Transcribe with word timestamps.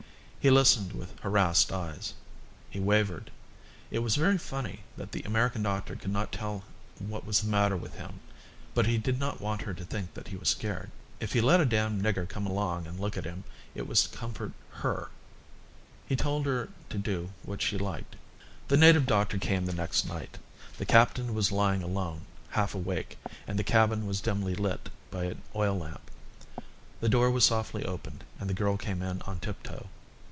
He 0.41 0.49
listened 0.49 0.93
with 0.93 1.19
harassed 1.19 1.71
eyes. 1.71 2.15
He 2.67 2.79
wavered. 2.79 3.29
It 3.91 3.99
was 3.99 4.15
very 4.15 4.39
funny 4.39 4.79
that 4.97 5.11
the 5.11 5.21
American 5.21 5.61
doctor 5.61 5.95
could 5.95 6.09
not 6.11 6.31
tell 6.31 6.63
what 6.97 7.27
was 7.27 7.41
the 7.41 7.47
matter 7.47 7.77
with 7.77 7.93
him. 7.93 8.21
But 8.73 8.87
he 8.87 8.97
did 8.97 9.19
not 9.19 9.39
want 9.39 9.61
her 9.61 9.75
to 9.75 9.85
think 9.85 10.15
that 10.15 10.29
he 10.29 10.37
was 10.37 10.49
scared. 10.49 10.89
If 11.19 11.33
he 11.33 11.41
let 11.41 11.61
a 11.61 11.65
damned 11.65 12.01
nigger 12.01 12.27
come 12.27 12.47
along 12.47 12.87
and 12.87 12.99
look 12.99 13.17
at 13.17 13.23
him, 13.23 13.43
it 13.75 13.87
was 13.87 14.01
to 14.07 14.17
comfort 14.17 14.53
her. 14.81 15.09
He 16.07 16.15
told 16.15 16.47
her 16.47 16.69
to 16.89 16.97
do 16.97 17.29
what 17.43 17.61
she 17.61 17.77
liked. 17.77 18.15
The 18.67 18.77
native 18.77 19.05
doctor 19.05 19.37
came 19.37 19.67
the 19.67 19.73
next 19.73 20.07
night. 20.07 20.39
The 20.79 20.85
captain 20.87 21.35
was 21.35 21.51
lying 21.51 21.83
alone, 21.83 22.21
half 22.49 22.73
awake, 22.73 23.15
and 23.45 23.59
the 23.59 23.63
cabin 23.63 24.07
was 24.07 24.21
dimly 24.21 24.55
lit 24.55 24.89
by 25.11 25.25
an 25.25 25.43
oil 25.55 25.77
lamp. 25.77 26.09
The 26.99 27.09
door 27.09 27.29
was 27.29 27.45
softly 27.45 27.85
opened 27.85 28.23
and 28.39 28.49
the 28.49 28.55
girl 28.55 28.75
came 28.75 29.03
in 29.03 29.21
on 29.27 29.39
tip 29.39 29.61
toe. 29.61 29.85